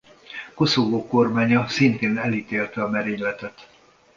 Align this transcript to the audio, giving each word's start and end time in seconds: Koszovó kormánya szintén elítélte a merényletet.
Koszovó 0.53 1.07
kormánya 1.07 1.67
szintén 1.67 2.17
elítélte 2.17 2.83
a 2.83 2.89
merényletet. 2.89 3.67